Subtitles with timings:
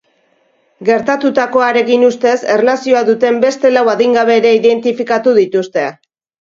[0.87, 5.89] Gertatutakoarekin ustez erlazioa duten beste lau adingabe ere identifikatu dituzte.